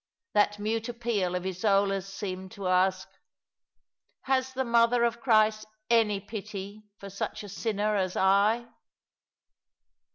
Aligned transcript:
That 0.33 0.57
mute 0.57 0.89
appeal 0.89 1.35
of 1.35 1.45
Isola's 1.45 2.11
seemed 2.11 2.51
to 2.53 2.67
ask," 2.67 3.07
Has 4.21 4.51
the 4.53 4.65
Mother 4.65 5.03
of 5.03 5.21
Christ 5.21 5.67
any 5.91 6.19
pity 6.19 6.87
for 6.97 7.11
such 7.11 7.43
a 7.43 7.47
sinner 7.49 7.95
as 7.95 8.17
I?" 8.17 8.65